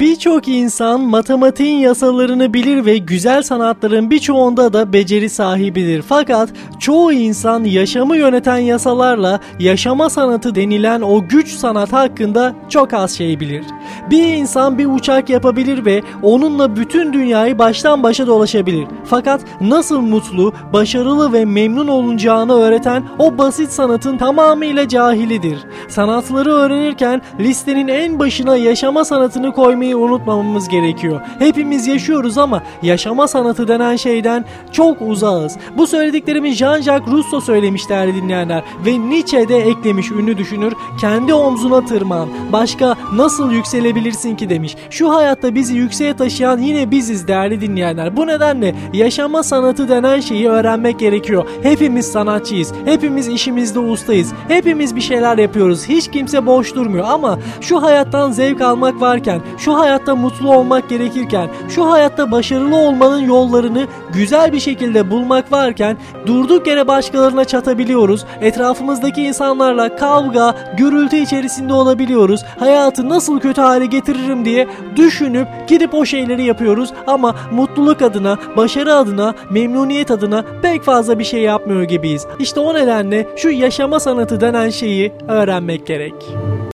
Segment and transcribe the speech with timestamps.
[0.00, 6.02] Birçok insan matematiğin yasalarını bilir ve güzel sanatların birçoğunda da beceri sahibidir.
[6.02, 6.48] Fakat
[6.80, 13.40] çoğu insan yaşamı yöneten yasalarla yaşama sanatı denilen o güç sanat hakkında çok az şey
[13.40, 13.64] bilir.
[14.10, 18.86] Bir insan bir uçak yapabilir ve onunla bütün dünyayı baştan başa dolaşabilir.
[19.04, 25.58] Fakat nasıl mutlu, başarılı ve memnun olunacağını öğreten o basit sanatın tamamıyla cahilidir.
[25.88, 31.20] Sanatları öğrenirken listenin en başına yaşama sanatını koymayı unutmamamız gerekiyor.
[31.38, 35.56] Hepimiz yaşıyoruz ama yaşama sanatı denen şeyden çok uzağız.
[35.78, 40.72] Bu söylediklerimi Jean-Jacques Rousseau söylemiş değerli dinleyenler ve Nietzsche de eklemiş ünlü düşünür.
[41.00, 42.28] Kendi omzuna tırman.
[42.52, 43.52] Başka nasıl
[43.92, 44.76] yükselebilirsin ki demiş.
[44.90, 48.16] Şu hayatta bizi yükseğe taşıyan yine biziz değerli dinleyenler.
[48.16, 51.46] Bu nedenle yaşama sanatı denen şeyi öğrenmek gerekiyor.
[51.62, 52.72] Hepimiz sanatçıyız.
[52.84, 54.32] Hepimiz işimizde ustayız.
[54.48, 55.88] Hepimiz bir şeyler yapıyoruz.
[55.88, 61.48] Hiç kimse boş durmuyor ama şu hayattan zevk almak varken, şu hayatta mutlu olmak gerekirken,
[61.68, 68.24] şu hayatta başarılı olmanın yollarını güzel bir şekilde bulmak varken durduk yere başkalarına çatabiliyoruz.
[68.40, 72.44] Etrafımızdaki insanlarla kavga, gürültü içerisinde olabiliyoruz.
[72.58, 78.94] Hayatı nasıl kötü hale getiririm diye düşünüp gidip o şeyleri yapıyoruz ama mutluluk adına, başarı
[78.94, 82.26] adına, memnuniyet adına pek fazla bir şey yapmıyor gibiyiz.
[82.38, 86.14] İşte o nedenle şu yaşama sanatı denen şeyi öğrenmek gerek.